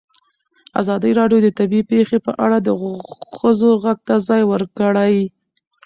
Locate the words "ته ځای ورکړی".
4.07-5.15